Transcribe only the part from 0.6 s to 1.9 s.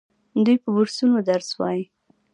په بورسونو درس وايي.